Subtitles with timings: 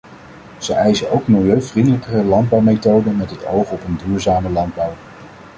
[0.59, 4.93] Ze eisen ook milieuvriendelijkere landbouwmethoden met het oog op een duurzame landbouw.